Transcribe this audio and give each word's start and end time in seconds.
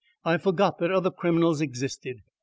I 0.25 0.39
forgot 0.39 0.79
that 0.79 0.89
other 0.89 1.11
criminals 1.11 1.61
existed. 1.61 2.23